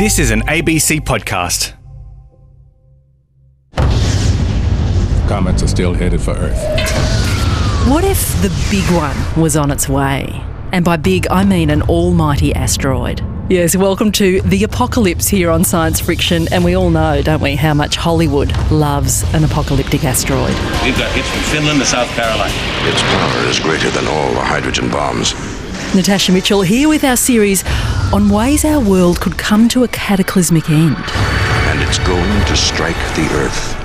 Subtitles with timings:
[0.00, 1.74] This is an ABC podcast.
[5.28, 6.56] Comets are still headed for Earth.
[7.86, 10.42] What if the big one was on its way?
[10.72, 13.22] And by big, I mean an almighty asteroid.
[13.50, 16.48] Yes, welcome to The Apocalypse here on Science Friction.
[16.50, 20.54] And we all know, don't we, how much Hollywood loves an apocalyptic asteroid.
[20.82, 22.50] We've got hits from Finland to South Carolina.
[22.88, 25.34] Its power is greater than all the hydrogen bombs.
[25.94, 27.64] Natasha Mitchell here with our series
[28.12, 30.96] on ways our world could come to a cataclysmic end.
[30.96, 33.79] And it's going to strike the Earth.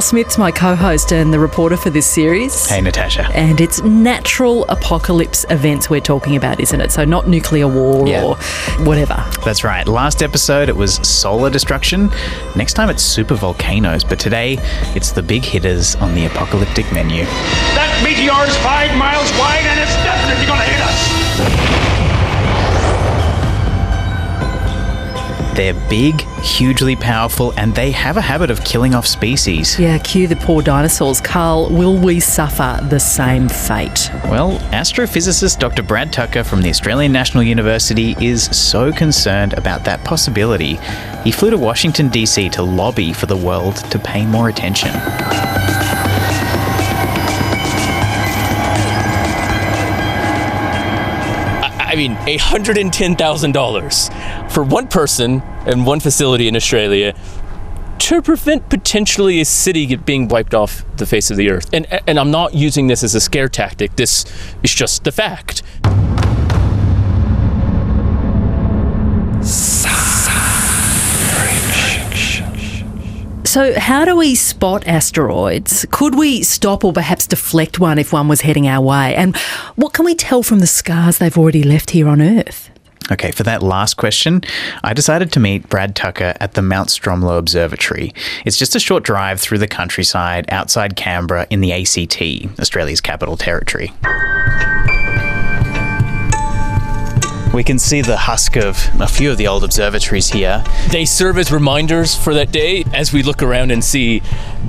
[0.00, 2.66] Carl Smith's my co host and the reporter for this series.
[2.66, 3.28] Hey, Natasha.
[3.34, 6.90] And it's natural apocalypse events we're talking about, isn't it?
[6.90, 8.24] So, not nuclear war Yeah.
[8.24, 8.36] or
[8.86, 9.22] whatever.
[9.44, 9.86] That's right.
[9.86, 12.10] Last episode it was solar destruction.
[12.56, 14.02] Next time it's super volcanoes.
[14.02, 14.56] But today
[14.96, 17.24] it's the big hitters on the apocalyptic menu.
[17.76, 22.09] That meteor is five miles wide and it's definitely gonna hit us.
[25.54, 29.78] They're big, hugely powerful, and they have a habit of killing off species.
[29.78, 31.20] Yeah, cue the poor dinosaurs.
[31.20, 34.10] Carl, will we suffer the same fate?
[34.26, 35.82] Well, astrophysicist Dr.
[35.82, 40.78] Brad Tucker from the Australian National University is so concerned about that possibility,
[41.24, 42.48] he flew to Washington, D.C.
[42.50, 44.90] to lobby for the world to pay more attention.
[51.90, 57.16] I mean, $110,000 for one person and one facility in Australia
[57.98, 61.68] to prevent potentially a city being wiped off the face of the earth.
[61.72, 64.24] And, and I'm not using this as a scare tactic, this
[64.62, 65.64] is just the fact.
[73.50, 75.84] So, how do we spot asteroids?
[75.90, 79.16] Could we stop or perhaps deflect one if one was heading our way?
[79.16, 79.36] And
[79.74, 82.70] what can we tell from the scars they've already left here on Earth?
[83.10, 84.42] Okay, for that last question,
[84.84, 88.14] I decided to meet Brad Tucker at the Mount Stromlo Observatory.
[88.44, 93.36] It's just a short drive through the countryside outside Canberra in the ACT, Australia's capital
[93.36, 93.92] territory.
[97.52, 100.62] We can see the husk of a few of the old observatories here.
[100.90, 104.22] They serve as reminders for that day as we look around and see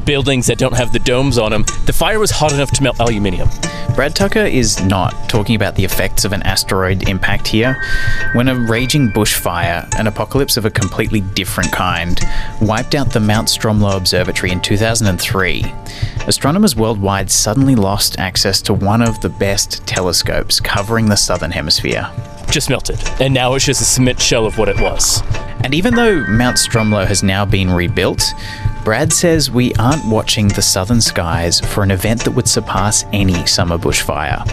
[0.03, 1.63] buildings that don't have the domes on them.
[1.85, 3.49] The fire was hot enough to melt aluminium.
[3.93, 7.79] Brad Tucker is not talking about the effects of an asteroid impact here.
[8.33, 12.19] When a raging bushfire, an apocalypse of a completely different kind,
[12.61, 15.65] wiped out the Mount Stromlo Observatory in 2003,
[16.25, 22.09] astronomers worldwide suddenly lost access to one of the best telescopes covering the southern hemisphere.
[22.49, 22.99] Just melted.
[23.19, 25.21] And now it's just a cement shell of what it was.
[25.63, 28.23] And even though Mount Stromlo has now been rebuilt,
[28.83, 33.45] Brad says we aren't watching the southern skies for an event that would surpass any
[33.45, 34.43] summer bushfire.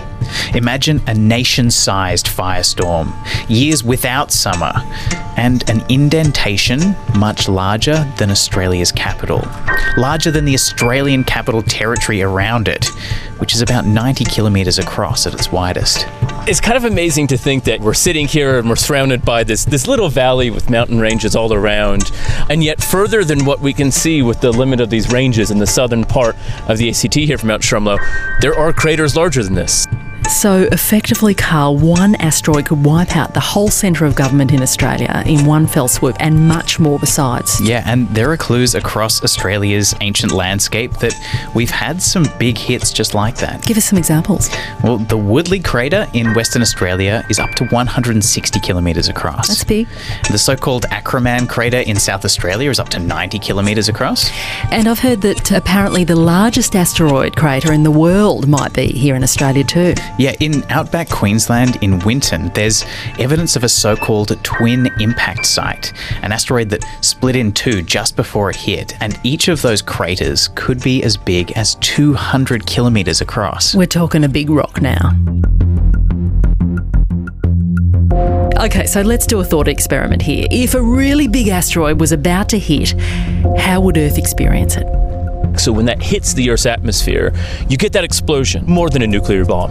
[0.54, 3.10] Imagine a nation sized firestorm,
[3.48, 4.72] years without summer,
[5.38, 9.42] and an indentation much larger than Australia's capital,
[9.96, 12.84] larger than the Australian capital territory around it,
[13.38, 16.06] which is about 90 kilometres across at its widest.
[16.48, 19.66] It's kind of amazing to think that we're sitting here and we're surrounded by this
[19.66, 22.10] this little valley with mountain ranges all around,
[22.48, 25.58] and yet further than what we can see with the limit of these ranges in
[25.58, 26.36] the southern part
[26.66, 27.98] of the ACT here from Mount Stromlo,
[28.40, 29.86] there are craters larger than this.
[30.28, 35.22] So, effectively, Carl, one asteroid could wipe out the whole centre of government in Australia
[35.26, 37.60] in one fell swoop and much more besides.
[37.62, 41.14] Yeah, and there are clues across Australia's ancient landscape that
[41.54, 43.62] we've had some big hits just like that.
[43.62, 44.50] Give us some examples.
[44.84, 49.48] Well, the Woodleigh crater in Western Australia is up to 160 kilometres across.
[49.48, 49.88] That's big.
[50.30, 54.30] The so called Acraman crater in South Australia is up to 90 kilometres across.
[54.70, 59.14] And I've heard that apparently the largest asteroid crater in the world might be here
[59.14, 59.94] in Australia too.
[60.18, 62.84] Yeah, in outback Queensland in Winton, there's
[63.20, 65.92] evidence of a so called twin impact site,
[66.22, 70.48] an asteroid that split in two just before it hit, and each of those craters
[70.56, 73.76] could be as big as 200 kilometres across.
[73.76, 75.12] We're talking a big rock now.
[78.60, 80.48] Okay, so let's do a thought experiment here.
[80.50, 82.92] If a really big asteroid was about to hit,
[83.56, 84.86] how would Earth experience it?
[85.60, 87.32] So when that hits the Earth's atmosphere,
[87.68, 89.70] you get that explosion more than a nuclear bomb.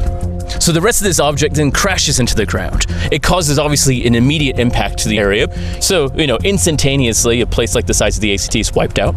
[0.59, 2.85] So the rest of this object then crashes into the ground.
[3.11, 5.47] It causes obviously an immediate impact to the area.
[5.81, 9.15] So, you know, instantaneously, a place like the size of the ACT is wiped out.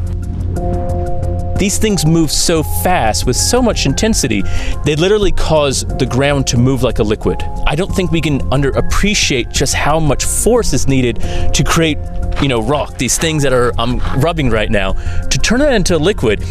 [1.61, 4.43] These things move so fast with so much intensity,
[4.87, 7.43] they literally cause the ground to move like a liquid.
[7.67, 11.21] I don't think we can underappreciate just how much force is needed
[11.53, 11.99] to create
[12.41, 14.93] you know, rock, these things that are I'm rubbing right now,
[15.29, 16.43] to turn it into a liquid,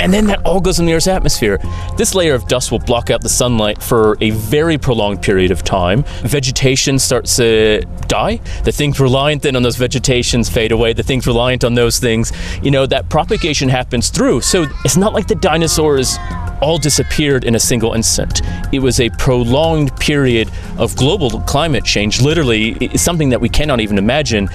[0.00, 1.58] and then that all goes in the Earth's atmosphere.
[1.96, 5.64] This layer of dust will block out the sunlight for a very prolonged period of
[5.64, 6.04] time.
[6.22, 8.40] Vegetation starts to die.
[8.64, 10.92] The things reliant then on those vegetations fade away.
[10.92, 14.42] The things reliant on those things, you know, that propagation happens through.
[14.42, 16.18] So it's not like the dinosaurs
[16.60, 18.42] all disappeared in a single instant.
[18.72, 23.80] It was a prolonged period of global climate change, literally, it's something that we cannot
[23.80, 24.48] even imagine,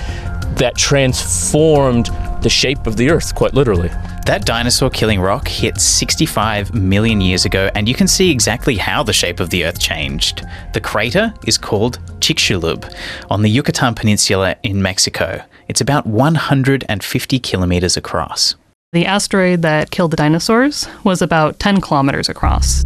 [0.58, 2.10] that transformed
[2.42, 3.90] the shape of the Earth, quite literally.
[4.26, 9.04] That dinosaur killing rock hit 65 million years ago, and you can see exactly how
[9.04, 10.46] the shape of the Earth changed.
[10.74, 12.94] The crater is called Chicxulub
[13.30, 15.44] on the Yucatan Peninsula in Mexico.
[15.68, 18.56] It's about 150 kilometers across.
[18.92, 22.86] The asteroid that killed the dinosaurs was about 10 kilometers across.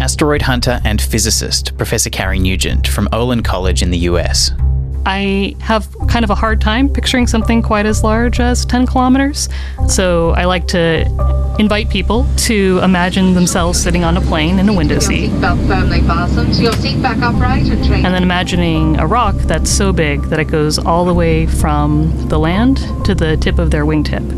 [0.00, 4.50] Asteroid hunter and physicist Professor Carrie Nugent from Olin College in the US.
[5.06, 9.48] I have kind of a hard time picturing something quite as large as 10 kilometers.
[9.86, 11.06] So I like to
[11.60, 15.28] invite people to imagine themselves sitting on a plane in a window seat.
[15.40, 16.56] Belt firmly fastened.
[16.56, 18.04] Your seat back upright and train.
[18.04, 22.28] And then imagining a rock that's so big that it goes all the way from
[22.28, 24.28] the land to the tip of their wingtip.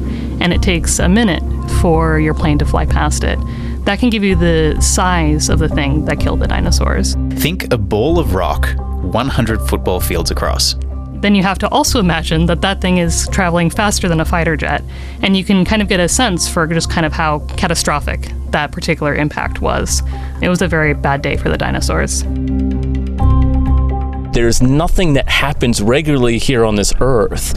[0.41, 1.43] And it takes a minute
[1.81, 3.39] for your plane to fly past it.
[3.89, 7.15] That can give you the size of the thing that killed the dinosaurs.
[7.31, 10.77] Think a ball of rock 100 football fields across.
[11.23, 14.59] Then you have to also imagine that that thing is traveling faster than a fighter
[14.59, 14.85] jet.
[15.23, 18.73] And you can kind of get a sense for just kind of how catastrophic that
[18.73, 20.03] particular impact was.
[20.43, 22.25] It was a very bad day for the dinosaurs.
[24.35, 27.55] There's nothing that happens regularly here on this Earth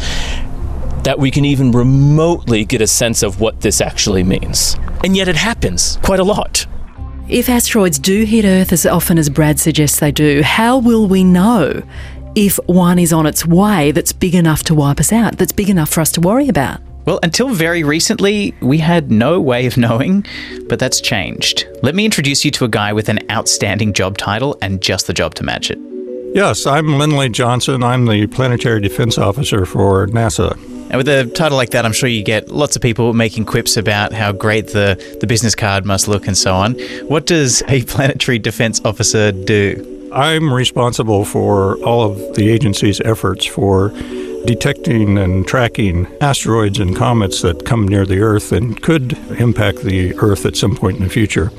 [1.03, 4.77] that we can even remotely get a sense of what this actually means.
[5.03, 6.65] And yet it happens quite a lot.
[7.27, 11.23] If asteroids do hit Earth as often as Brad suggests they do, how will we
[11.23, 11.81] know
[12.35, 15.69] if one is on its way that's big enough to wipe us out, that's big
[15.69, 16.81] enough for us to worry about?
[17.05, 20.25] Well, until very recently, we had no way of knowing,
[20.69, 21.67] but that's changed.
[21.81, 25.13] Let me introduce you to a guy with an outstanding job title and just the
[25.13, 25.79] job to match it.
[26.33, 27.83] Yes, I'm Lindley Johnson.
[27.83, 30.53] I'm the Planetary Defense Officer for NASA.
[30.89, 33.75] And with a title like that, I'm sure you get lots of people making quips
[33.75, 36.75] about how great the, the business card must look and so on.
[37.09, 40.09] What does a planetary defense officer do?
[40.13, 43.89] I'm responsible for all of the agency's efforts for
[44.45, 50.15] detecting and tracking asteroids and comets that come near the Earth and could impact the
[50.15, 51.51] Earth at some point in the future.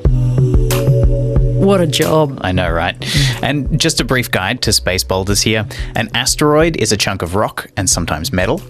[1.62, 2.40] What a job.
[2.40, 2.96] I know, right?
[3.40, 5.64] And just a brief guide to space boulders here.
[5.94, 8.60] An asteroid is a chunk of rock and sometimes metal.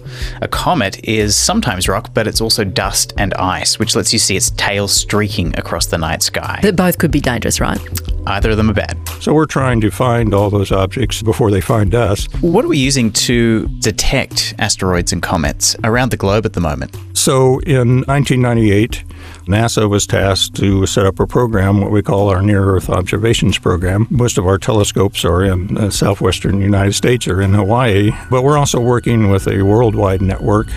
[0.43, 4.35] A comet is sometimes rock, but it's also dust and ice, which lets you see
[4.35, 6.59] its tail streaking across the night sky.
[6.61, 7.79] But both could be dangerous, right?
[8.27, 8.95] Either of them are bad.
[9.19, 12.25] So we're trying to find all those objects before they find us.
[12.41, 16.95] What are we using to detect asteroids and comets around the globe at the moment?
[17.13, 19.03] So in 1998,
[19.47, 23.57] NASA was tasked to set up a program, what we call our Near Earth Observations
[23.57, 24.07] Program.
[24.09, 28.57] Most of our telescopes are in the southwestern United States or in Hawaii, but we're
[28.57, 30.67] also working with a worldwide network.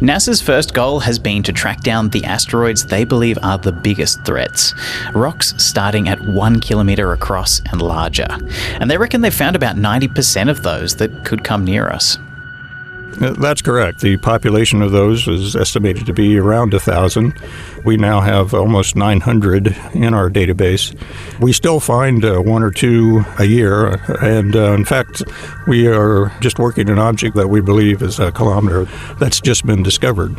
[0.00, 4.24] NASA's first goal has been to track down the asteroids they believe are the biggest
[4.24, 4.74] threats.
[5.14, 8.26] Rocks starting at one kilometre across and larger.
[8.80, 12.18] And they reckon they've found about 90% of those that could come near us.
[13.20, 14.00] Uh, That's correct.
[14.00, 17.34] The population of those is estimated to be around a thousand.
[17.84, 20.94] We now have almost 900 in our database.
[21.40, 25.22] We still find uh, one or two a year, and uh, in fact,
[25.66, 28.84] we are just working an object that we believe is a kilometer
[29.18, 30.36] that's just been discovered.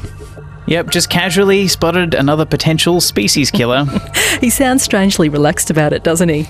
[0.67, 3.85] Yep, just casually spotted another potential species killer.
[4.41, 6.45] He sounds strangely relaxed about it, doesn't he?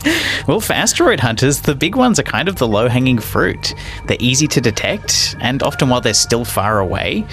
[0.47, 3.75] well, for asteroid hunters, the big ones are kind of the low hanging fruit.
[4.07, 7.25] They're easy to detect, and often while they're still far away.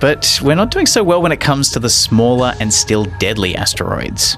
[0.00, 3.56] But we're not doing so well when it comes to the smaller and still deadly
[3.56, 4.36] asteroids.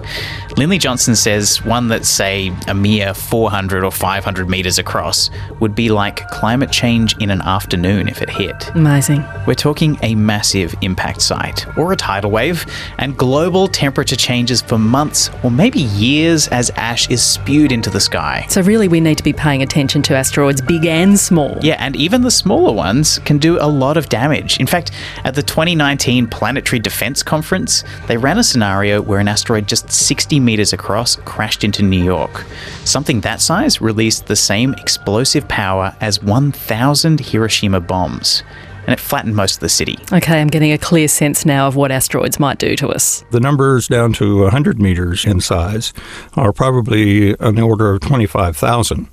[0.56, 5.88] Lindley Johnson says one that's, say, a mere 400 or 500 metres across would be
[5.88, 8.74] like climate change in an afternoon if it hit.
[8.74, 9.24] Amazing.
[9.46, 12.66] We're talking a massive impact site, or a tidal wave,
[12.98, 18.00] and global temperature changes for months or maybe years as ash is spewed into the
[18.00, 18.44] sky.
[18.48, 21.56] So, really, we need to be paying attention to asteroids, big and small.
[21.62, 24.58] Yeah, and even the smaller ones can do a lot of damage.
[24.58, 24.90] In fact,
[25.24, 30.38] at the 2019 Planetary Defense Conference, they ran a scenario where an asteroid just 60
[30.38, 32.45] meters across crashed into New York.
[32.85, 38.43] Something that size released the same explosive power as 1,000 Hiroshima bombs,
[38.87, 39.99] and it flattened most of the city.
[40.12, 43.25] Okay, I'm getting a clear sense now of what asteroids might do to us.
[43.31, 45.95] The numbers down to 100 meters in size
[46.35, 49.09] are probably an order of 25,000.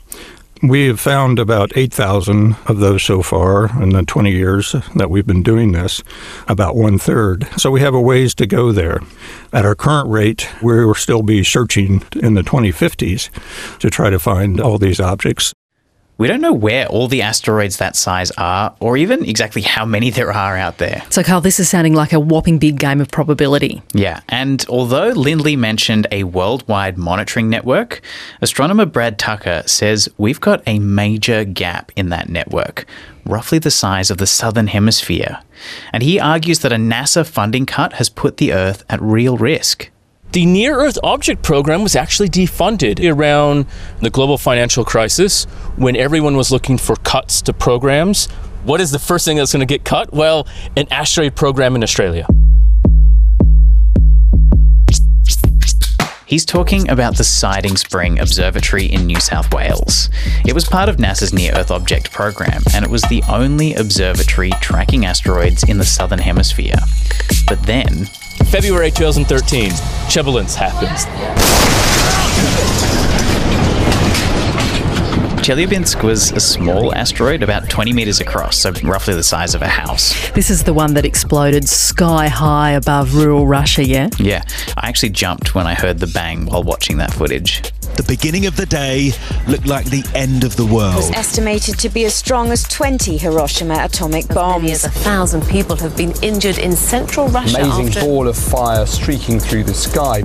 [0.67, 5.25] We have found about 8,000 of those so far in the 20 years that we've
[5.25, 6.01] been doing this,
[6.47, 7.47] about one third.
[7.57, 9.01] So we have a ways to go there.
[9.53, 13.29] At our current rate, we will still be searching in the 2050s
[13.79, 15.53] to try to find all these objects.
[16.17, 20.09] We don't know where all the asteroids that size are, or even exactly how many
[20.09, 21.03] there are out there.
[21.09, 23.81] So, Carl, this is sounding like a whopping big game of probability.
[23.93, 28.01] Yeah, and although Lindley mentioned a worldwide monitoring network,
[28.41, 32.85] astronomer Brad Tucker says we've got a major gap in that network,
[33.25, 35.39] roughly the size of the southern hemisphere.
[35.91, 39.89] And he argues that a NASA funding cut has put the Earth at real risk.
[40.31, 43.67] The Near Earth Object Program was actually defunded around
[44.01, 45.45] the global financial crisis
[45.77, 48.25] when everyone was looking for cuts to programs.
[48.63, 50.11] What is the first thing that's going to get cut?
[50.11, 52.27] Well, an asteroid program in Australia.
[56.27, 60.09] He's talking about the Siding Spring Observatory in New South Wales.
[60.43, 64.49] It was part of NASA's Near Earth Object program, and it was the only observatory
[64.59, 66.77] tracking asteroids in the southern hemisphere.
[67.47, 68.05] But then,
[68.49, 69.69] February 2013,
[70.09, 71.05] Chelyabinsk happens.
[75.45, 79.67] Chelyabinsk was a small asteroid about 20 metres across, so roughly the size of a
[79.67, 80.31] house.
[80.31, 84.09] This is the one that exploded sky high above rural Russia, yeah?
[84.17, 84.41] Yeah,
[84.75, 87.61] I actually jumped when I heard the bang while watching that footage.
[87.95, 89.11] The beginning of the day
[89.47, 90.95] looked like the end of the world.
[90.95, 94.55] It was estimated to be as strong as 20 Hiroshima atomic bombs.
[94.55, 97.61] As many as a thousand people have been injured in central Russia.
[97.61, 97.99] Amazing after...
[98.01, 100.23] ball of fire streaking through the sky.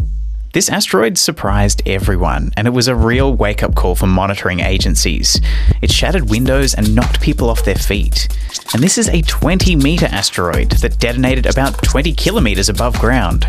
[0.53, 5.41] This asteroid surprised everyone, and it was a real wake up call for monitoring agencies.
[5.81, 8.27] It shattered windows and knocked people off their feet.
[8.75, 13.47] And this is a 20 metre asteroid that detonated about 20 kilometres above ground.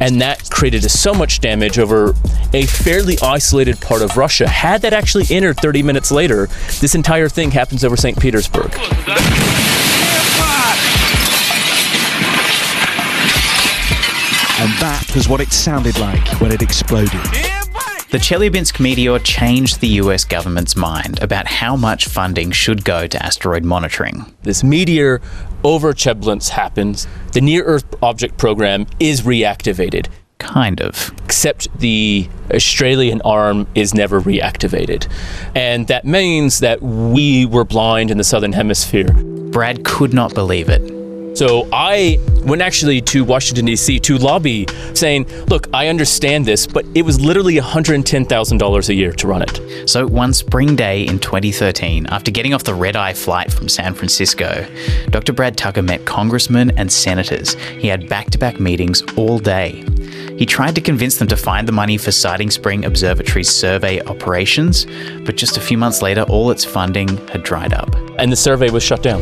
[0.00, 2.16] And that created so much damage over
[2.54, 4.48] a fairly isolated part of Russia.
[4.48, 6.48] Had that actually entered 30 minutes later,
[6.80, 8.18] this entire thing happens over St.
[8.18, 8.72] Petersburg.
[14.60, 17.10] And that was what it sounded like when it exploded.
[18.10, 23.24] The Chelyabinsk meteor changed the US government's mind about how much funding should go to
[23.24, 24.34] asteroid monitoring.
[24.42, 25.22] This meteor
[25.64, 27.06] over Chelyabinsk happens.
[27.32, 30.08] The Near Earth Object Program is reactivated.
[30.36, 31.10] Kind of.
[31.24, 35.10] Except the Australian arm is never reactivated.
[35.54, 39.10] And that means that we were blind in the Southern Hemisphere.
[39.52, 40.82] Brad could not believe it.
[41.34, 44.00] So I went actually to Washington, D.C.
[44.00, 49.26] to lobby saying, look, I understand this, but it was literally $110,000 a year to
[49.26, 49.88] run it.
[49.88, 53.94] So one spring day in 2013, after getting off the red eye flight from San
[53.94, 54.66] Francisco,
[55.10, 55.32] Dr.
[55.32, 57.54] Brad Tucker met congressmen and senators.
[57.54, 59.84] He had back to back meetings all day.
[60.36, 64.86] He tried to convince them to find the money for Siding Spring Observatory's survey operations,
[65.24, 67.94] but just a few months later, all its funding had dried up.
[68.18, 69.20] And the survey was shut down.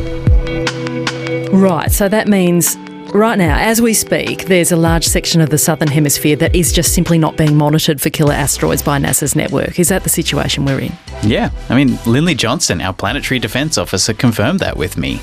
[1.51, 2.77] Right, so that means
[3.13, 6.71] right now, as we speak, there's a large section of the southern hemisphere that is
[6.71, 9.79] just simply not being monitored for killer asteroids by NASA's network.
[9.79, 10.93] Is that the situation we're in?
[11.23, 15.19] Yeah, I mean, Lindley Johnson, our planetary defense officer, confirmed that with me,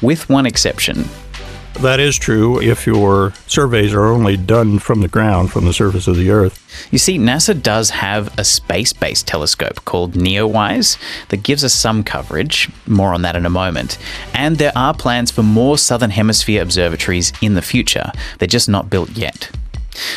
[0.00, 1.04] with one exception.
[1.80, 6.08] That is true if your surveys are only done from the ground, from the surface
[6.08, 6.88] of the Earth.
[6.90, 12.02] You see, NASA does have a space based telescope called NEOWISE that gives us some
[12.02, 12.70] coverage.
[12.86, 13.98] More on that in a moment.
[14.32, 18.10] And there are plans for more Southern Hemisphere observatories in the future.
[18.38, 19.50] They're just not built yet.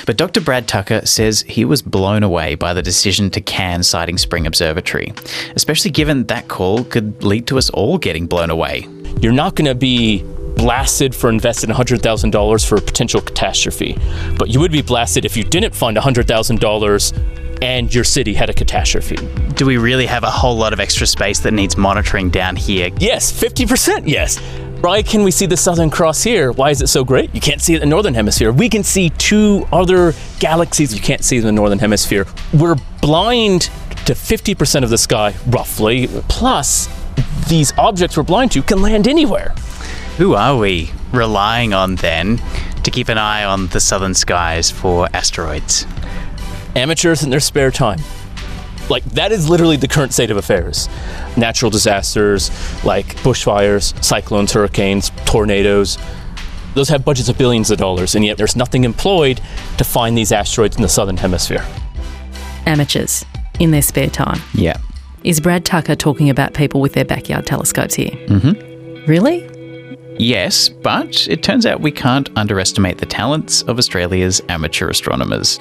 [0.06, 0.42] But Dr.
[0.42, 5.14] Brad Tucker says he was blown away by the decision to can Siding Spring Observatory,
[5.56, 8.88] especially given that call could lead to us all getting blown away.
[9.22, 10.26] You're not going to be
[10.60, 13.98] blasted for investing $100,000 for a potential catastrophe.
[14.38, 18.54] But you would be blasted if you didn't fund $100,000 and your city had a
[18.54, 19.16] catastrophe.
[19.56, 22.90] Do we really have a whole lot of extra space that needs monitoring down here?
[23.00, 24.38] Yes, 50% yes.
[24.82, 26.52] Why can we see the Southern Cross here?
[26.52, 27.34] Why is it so great?
[27.34, 28.52] You can't see it in the Northern Hemisphere.
[28.52, 32.28] We can see two other galaxies you can't see in the Northern Hemisphere.
[32.54, 33.70] We're blind
[34.06, 36.90] to 50% of the sky, roughly, plus
[37.48, 39.56] these objects we're blind to can land anywhere.
[40.20, 42.42] Who are we relying on then
[42.84, 45.88] to keep an eye on the southern skies for asteroids?
[46.76, 48.02] Amateurs in their spare time.
[48.90, 50.90] Like, that is literally the current state of affairs.
[51.38, 52.52] Natural disasters
[52.84, 55.98] like bushfires, cyclones, hurricanes, tornadoes.
[56.74, 59.40] Those have budgets of billions of dollars, and yet there's nothing employed
[59.78, 61.66] to find these asteroids in the southern hemisphere.
[62.66, 63.24] Amateurs
[63.62, 64.42] in their spare time.
[64.54, 64.80] Yeah.
[65.24, 68.12] Is Brad Tucker talking about people with their backyard telescopes here?
[68.28, 69.06] Mm-hmm.
[69.06, 69.50] Really?
[70.20, 75.58] Yes, but it turns out we can't underestimate the talents of Australia's amateur astronomers.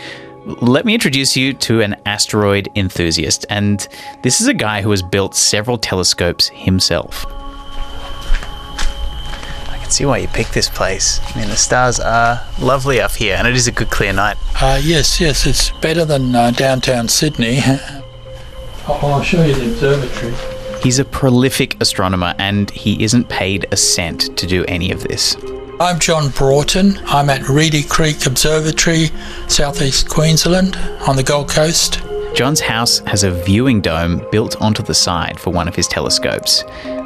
[0.62, 3.46] let me introduce you to an asteroid enthusiast.
[3.50, 3.86] And
[4.22, 7.24] this is a guy who has built several telescopes himself.
[9.68, 11.20] I can see why you picked this place.
[11.22, 14.38] I mean, the stars are lovely up here, and it is a good clear night.
[14.60, 17.60] Uh, yes, yes, it's better than uh, downtown Sydney.
[18.88, 20.57] I'll I'll show you the observatory.
[20.82, 25.36] He's a prolific astronomer, and he isn't paid a cent to do any of this.
[25.80, 26.98] I'm John Broughton.
[27.06, 29.10] I'm at Reedy Creek Observatory,
[29.48, 32.00] southeast Queensland, on the Gold Coast.
[32.34, 36.62] John's house has a viewing dome built onto the side for one of his telescopes.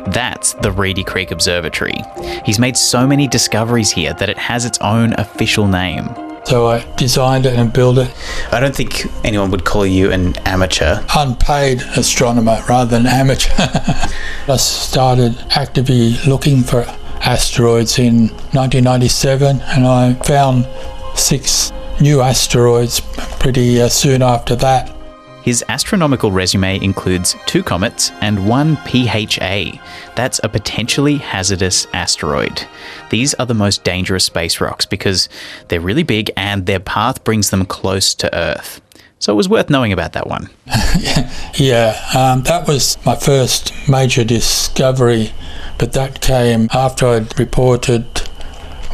[0.09, 1.99] That's the Reedy Creek Observatory.
[2.45, 6.09] He's made so many discoveries here that it has its own official name.
[6.45, 8.15] So I designed it and built it.
[8.53, 11.03] I don't think anyone would call you an amateur.
[11.17, 13.53] Unpaid astronomer rather than amateur.
[14.49, 16.85] I started actively looking for
[17.21, 20.67] asteroids in 1997 and I found
[21.15, 23.01] six new asteroids
[23.39, 24.95] pretty uh, soon after that.
[25.43, 29.81] His astronomical resume includes two comets and one PHA.
[30.15, 32.67] That's a potentially hazardous asteroid.
[33.11, 35.29] These are the most dangerous space rocks because
[35.69, 38.81] they're really big and their path brings them close to Earth.
[39.19, 40.49] So it was worth knowing about that one.
[41.55, 45.33] Yeah, um, that was my first major discovery,
[45.79, 48.07] but that came after I'd reported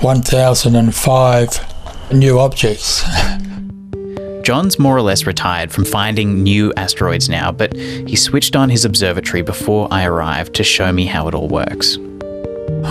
[0.00, 3.04] 1,005 new objects.
[4.48, 8.86] John's more or less retired from finding new asteroids now, but he switched on his
[8.86, 11.98] observatory before I arrived to show me how it all works.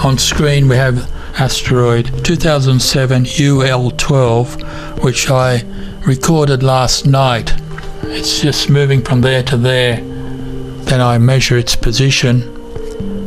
[0.05, 5.63] On screen, we have asteroid 2007 UL12, which I
[6.05, 7.51] recorded last night.
[8.03, 9.95] It's just moving from there to there.
[9.95, 12.43] Then I measure its position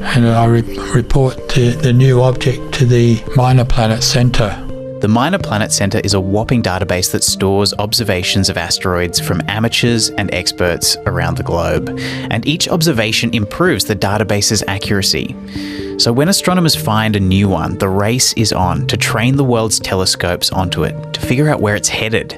[0.05, 4.70] and I re- report the, the new object to the Minor Planet Center.
[5.00, 10.11] The Minor Planet Center is a whopping database that stores observations of asteroids from amateurs
[10.11, 11.99] and experts around the globe,
[12.30, 15.35] and each observation improves the database's accuracy.
[15.99, 19.80] So when astronomers find a new one, the race is on to train the world's
[19.80, 22.37] telescopes onto it to figure out where it's headed.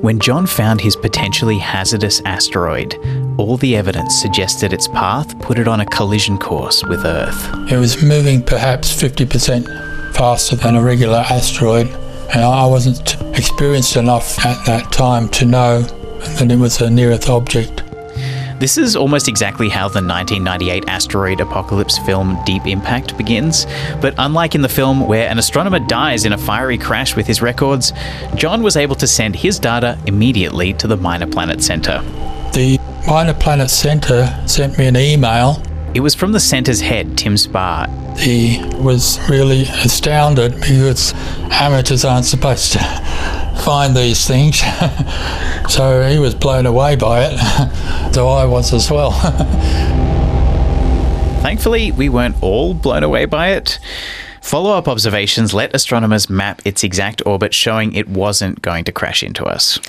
[0.00, 2.96] When John found his potentially hazardous asteroid,
[3.38, 7.48] all the evidence suggested its path put it on a collision course with Earth.
[7.70, 11.88] It was moving perhaps 50% faster than a regular asteroid,
[12.32, 17.10] and I wasn't experienced enough at that time to know that it was a near
[17.10, 17.82] Earth object.
[18.58, 23.66] This is almost exactly how the 1998 asteroid apocalypse film Deep Impact begins.
[24.00, 27.42] But unlike in the film, where an astronomer dies in a fiery crash with his
[27.42, 27.92] records,
[28.34, 32.00] John was able to send his data immediately to the Minor Planet Center.
[32.54, 35.62] The Minor Planet Center sent me an email.
[35.96, 37.88] It was from the centre's head, Tim Spahr.
[38.18, 41.14] He was really astounded because
[41.50, 42.80] amateurs aren't supposed to
[43.64, 44.58] find these things.
[45.70, 47.38] so he was blown away by it.
[48.14, 49.12] so I was as well.
[51.40, 53.78] Thankfully, we weren't all blown away by it.
[54.42, 59.22] Follow up observations let astronomers map its exact orbit, showing it wasn't going to crash
[59.22, 59.80] into us.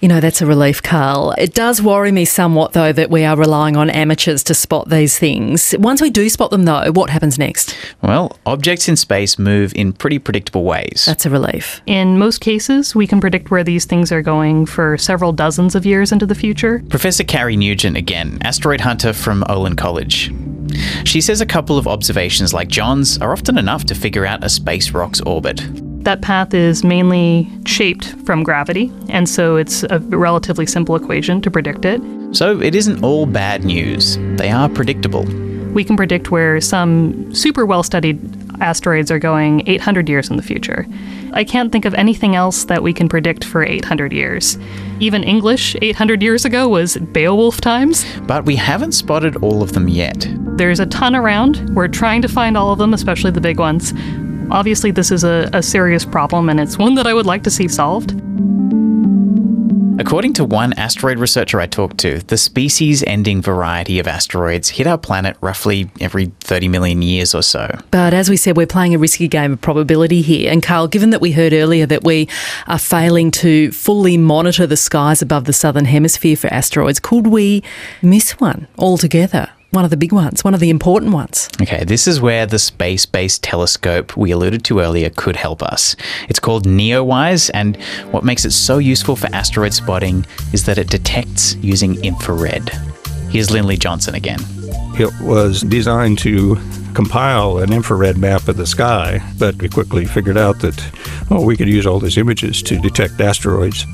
[0.00, 1.34] You know, that's a relief, Carl.
[1.36, 5.18] It does worry me somewhat, though, that we are relying on amateurs to spot these
[5.18, 5.74] things.
[5.78, 7.76] Once we do spot them, though, what happens next?
[8.00, 11.04] Well, objects in space move in pretty predictable ways.
[11.06, 11.82] That's a relief.
[11.84, 15.84] In most cases, we can predict where these things are going for several dozens of
[15.84, 16.82] years into the future.
[16.88, 20.32] Professor Carrie Nugent again, asteroid hunter from Olin College.
[21.04, 24.48] She says a couple of observations like John's are often enough to figure out a
[24.48, 25.60] space rock's orbit.
[26.02, 31.50] That path is mainly shaped from gravity, and so it's a relatively simple equation to
[31.50, 32.00] predict it.
[32.32, 34.16] So it isn't all bad news.
[34.36, 35.24] They are predictable.
[35.72, 38.18] We can predict where some super well studied
[38.62, 40.86] asteroids are going 800 years in the future.
[41.32, 44.58] I can't think of anything else that we can predict for 800 years.
[45.00, 48.04] Even English 800 years ago was Beowulf times.
[48.22, 50.26] But we haven't spotted all of them yet.
[50.56, 51.74] There's a ton around.
[51.74, 53.92] We're trying to find all of them, especially the big ones.
[54.50, 57.50] Obviously, this is a, a serious problem, and it's one that I would like to
[57.50, 58.20] see solved.
[60.00, 64.86] According to one asteroid researcher I talked to, the species ending variety of asteroids hit
[64.86, 67.78] our planet roughly every 30 million years or so.
[67.90, 70.50] But as we said, we're playing a risky game of probability here.
[70.50, 72.28] And Carl, given that we heard earlier that we
[72.66, 77.62] are failing to fully monitor the skies above the southern hemisphere for asteroids, could we
[78.00, 79.50] miss one altogether?
[79.72, 81.48] One of the big ones, one of the important ones.
[81.62, 85.94] Okay, this is where the space based telescope we alluded to earlier could help us.
[86.28, 87.76] It's called NEOWISE, and
[88.10, 92.68] what makes it so useful for asteroid spotting is that it detects using infrared.
[93.28, 94.40] Here's Lindley Johnson again.
[94.98, 96.56] It was designed to
[96.94, 100.82] compile an infrared map of the sky, but we quickly figured out that,
[101.30, 103.86] oh, we could use all these images to detect asteroids.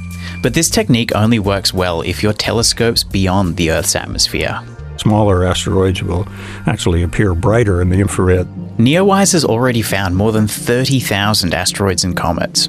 [0.43, 4.59] But this technique only works well if your telescope's beyond the Earth's atmosphere.
[4.99, 6.27] Smaller asteroids will
[6.67, 8.47] actually appear brighter in the infrared.
[8.79, 12.69] NEOWISE has already found more than 30,000 asteroids and comets.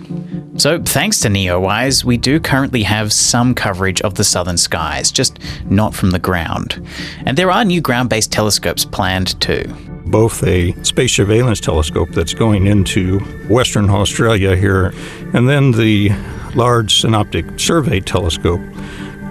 [0.57, 5.37] So, thanks to NEOWISE, we do currently have some coverage of the southern skies, just
[5.65, 6.83] not from the ground.
[7.25, 9.65] And there are new ground based telescopes planned too.
[10.05, 14.93] Both a space surveillance telescope that's going into Western Australia here,
[15.33, 16.11] and then the
[16.55, 18.61] large synoptic survey telescope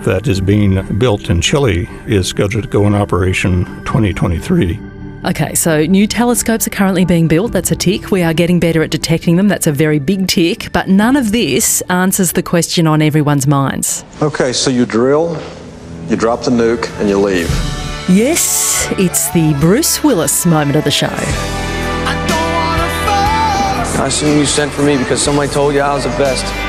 [0.07, 4.81] that is being built in Chile is scheduled to go in operation 2023.
[5.25, 7.51] Okay, so new telescopes are currently being built.
[7.51, 8.13] That's a tick.
[8.13, 9.49] We are getting better at detecting them.
[9.49, 10.71] That's a very big tick.
[10.73, 14.05] But none of this answers the question on everyone's minds.
[14.23, 15.37] Okay, so you drill,
[16.09, 17.49] you drop the nuke, and you leave.
[18.09, 21.09] Yes, it's the Bruce Willis moment of the show.
[23.99, 26.66] I assume you sent for me because somebody told you I was the best.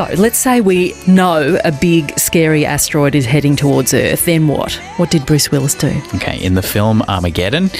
[0.00, 4.24] So let's say we know a big, scary asteroid is heading towards Earth.
[4.24, 4.72] Then what?
[4.96, 5.88] What did Bruce Willis do?
[6.14, 7.70] Okay, in the film Armageddon,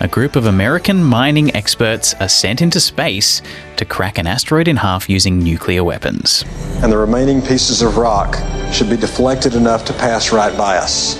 [0.00, 3.40] a group of American mining experts are sent into space
[3.76, 6.44] to crack an asteroid in half using nuclear weapons.
[6.82, 8.36] And the remaining pieces of rock
[8.70, 11.14] should be deflected enough to pass right by us.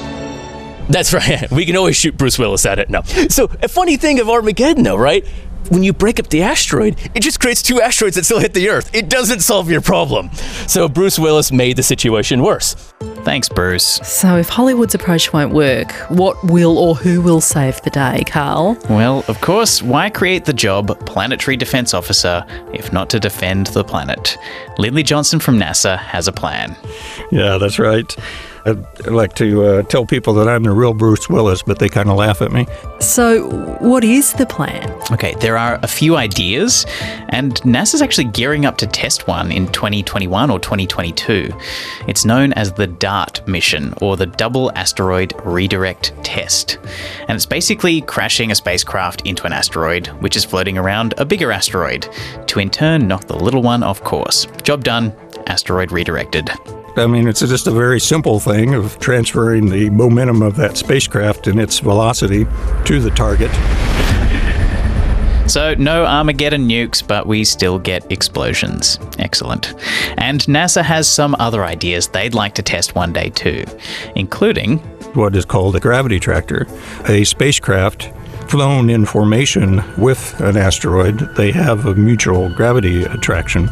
[0.91, 1.51] That's right.
[1.61, 2.91] We can always shoot Bruce Willis at it.
[2.91, 3.01] No.
[3.31, 5.25] So, a funny thing of Armageddon, though, right?
[5.69, 8.69] When you break up the asteroid, it just creates two asteroids that still hit the
[8.69, 8.93] Earth.
[8.95, 10.31] It doesn't solve your problem.
[10.67, 12.75] So, Bruce Willis made the situation worse.
[13.25, 14.01] Thanks, Bruce.
[14.03, 18.79] So if Hollywood's approach won't work, what will or who will save the day, Carl?
[18.89, 23.85] Well, of course, why create the job Planetary Defense Officer if not to defend the
[23.85, 24.39] planet?
[24.79, 26.75] Lindley Johnson from NASA has a plan.
[27.31, 28.11] Yeah, that's right.
[28.65, 32.09] I'd like to uh, tell people that I'm the real Bruce Willis, but they kind
[32.09, 32.67] of laugh at me.
[33.01, 34.91] So, what is the plan?
[35.11, 36.85] Okay, there are a few ideas,
[37.31, 41.51] and NASA's actually gearing up to test one in 2021 or 2022.
[42.07, 46.79] It's known as the DART mission, or the Double Asteroid Redirect Test.
[47.29, 51.53] And it's basically crashing a spacecraft into an asteroid, which is floating around a bigger
[51.53, 52.09] asteroid,
[52.47, 54.47] to in turn knock the little one off course.
[54.63, 55.15] Job done,
[55.47, 56.51] asteroid redirected.
[56.97, 61.47] I mean, it's just a very simple thing of transferring the momentum of that spacecraft
[61.47, 62.47] and its velocity
[62.85, 63.51] to the target.
[65.49, 69.01] So, no Armageddon nukes, but we still get explosions.
[69.19, 69.75] Excellent.
[70.17, 73.65] And NASA has some other ideas they'd like to test one day too,
[74.15, 74.79] including
[75.15, 76.69] what is called a gravity tractor,
[77.09, 78.13] a spacecraft
[78.51, 83.71] flown in formation with an asteroid, they have a mutual gravity attraction.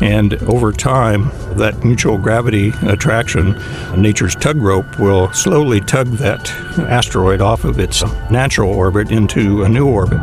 [0.00, 3.60] And over time, that mutual gravity attraction,
[4.00, 6.48] nature's tug rope, will slowly tug that
[6.88, 10.20] asteroid off of its natural orbit into a new orbit.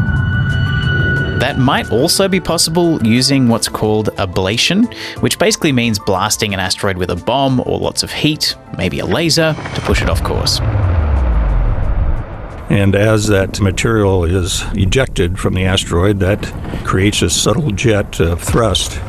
[1.39, 6.97] That might also be possible using what's called ablation, which basically means blasting an asteroid
[6.97, 10.59] with a bomb or lots of heat, maybe a laser, to push it off course.
[12.69, 16.43] And as that material is ejected from the asteroid, that
[16.85, 19.01] creates a subtle jet of thrust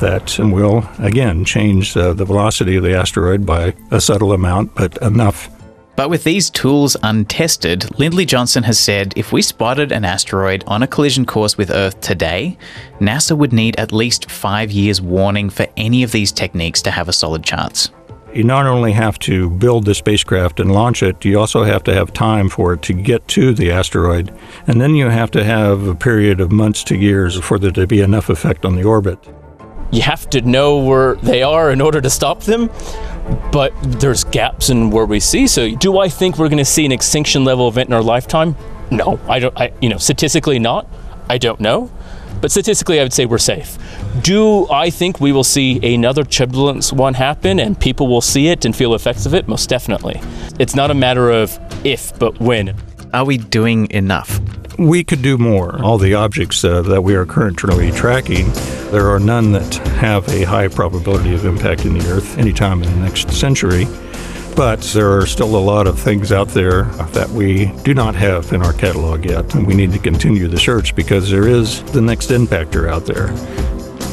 [0.00, 4.96] that will, again, change uh, the velocity of the asteroid by a subtle amount, but
[5.02, 5.48] enough
[5.94, 10.82] but with these tools untested, Lindley Johnson has said if we spotted an asteroid on
[10.82, 12.56] a collision course with Earth today,
[12.98, 17.08] NASA would need at least five years' warning for any of these techniques to have
[17.08, 17.90] a solid chance.
[18.34, 21.94] You not only have to build the spacecraft and launch it, you also have to
[21.94, 24.32] have time for it to get to the asteroid.
[24.66, 27.86] And then you have to have a period of months to years for there to
[27.86, 29.18] be enough effect on the orbit.
[29.90, 32.70] You have to know where they are in order to stop them
[33.52, 35.46] but there's gaps in where we see.
[35.46, 38.56] So, do I think we're going to see an extinction level event in our lifetime?
[38.90, 39.58] No, I don't.
[39.58, 40.86] I, you know, statistically not.
[41.28, 41.90] I don't know,
[42.42, 43.78] but statistically, I would say we're safe.
[44.20, 48.64] Do I think we will see another turbulence one happen and people will see it
[48.64, 49.46] and feel effects of it?
[49.48, 50.20] Most definitely.
[50.58, 52.76] It's not a matter of if, but when.
[53.14, 54.40] Are we doing enough?
[54.78, 55.80] We could do more.
[55.82, 58.50] All the objects uh, that we are currently tracking,
[58.90, 63.00] there are none that have a high probability of impacting the Earth anytime in the
[63.00, 63.86] next century.
[64.54, 68.52] But there are still a lot of things out there that we do not have
[68.52, 72.00] in our catalog yet, and we need to continue the search because there is the
[72.00, 73.28] next impactor out there.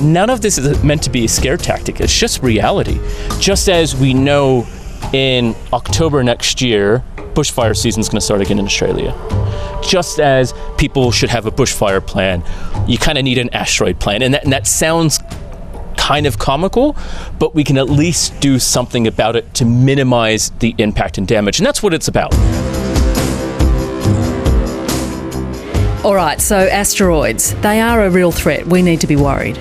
[0.01, 2.99] None of this is meant to be a scare tactic, it's just reality.
[3.39, 4.65] Just as we know
[5.11, 9.13] in October next year, bushfire season is going to start again in Australia
[9.81, 12.43] just as people should have a bushfire plan,
[12.87, 14.21] you kind of need an asteroid plan.
[14.21, 15.19] And that, and that sounds
[16.09, 16.95] kind of comical,
[17.37, 21.59] but we can at least do something about it to minimize the impact and damage.
[21.59, 22.33] And that's what it's about.
[26.03, 28.65] All right, so asteroids, they are a real threat.
[28.65, 29.57] We need to be worried.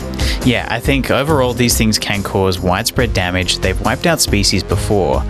[0.47, 3.59] Yeah, I think overall these things can cause widespread damage.
[3.59, 5.23] They've wiped out species before,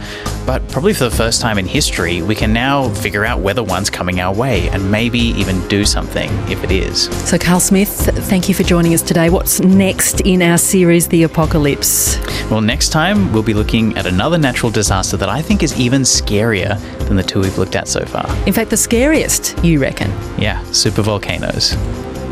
[0.49, 3.91] but probably for the first time in history, we can now figure out whether one's
[3.91, 7.03] coming our way and maybe even do something if it is.
[7.29, 7.91] So, Carl Smith,
[8.31, 9.29] thank you for joining us today.
[9.29, 12.17] What's next in our series, The Apocalypse?
[12.51, 16.01] Well, next time we'll be looking at another natural disaster that I think is even
[16.01, 18.27] scarier than the two we've looked at so far.
[18.47, 20.11] In fact, the scariest, you reckon?
[20.39, 21.77] Yeah, super volcanoes.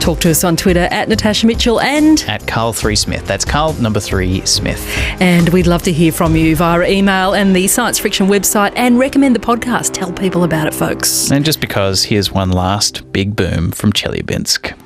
[0.06, 3.26] Talk to us on Twitter at Natasha Mitchell and at Carl3 Smith.
[3.26, 4.80] That's Carl number three Smith.
[5.20, 9.00] And we'd love to hear from you via email and the Science Friction website and
[9.00, 9.94] recommend the podcast.
[9.94, 11.32] Tell people about it, folks.
[11.32, 14.85] And just because, here's one last big boom from Chelyabinsk.